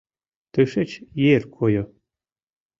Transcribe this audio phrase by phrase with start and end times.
[0.53, 0.91] Тышеч
[1.33, 1.83] ер койо.